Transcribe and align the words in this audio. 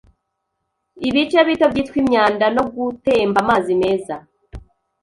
Ibice 1.07 1.39
bito 1.47 1.65
byitwa 1.71 1.97
imyanda 2.03 2.45
nogutemba 2.53 3.37
amazi 3.43 3.71
meza 3.81 4.15